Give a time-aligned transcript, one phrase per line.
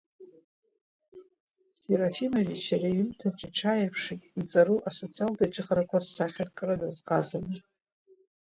[1.79, 7.55] Серафимович ари аҩымҭаҿы иҽааирԥшит иҵару асоциалтә еиҿыхарақәа рсахьаркра дазҟазаны.